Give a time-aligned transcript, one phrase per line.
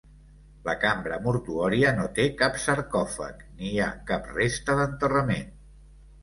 [0.67, 5.55] La cambra mortuòria no té cap sarcòfag ni hi ha cap resta d'enterrament.